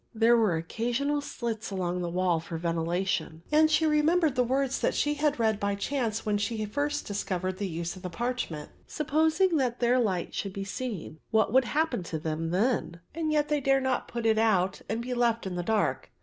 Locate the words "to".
12.01-12.17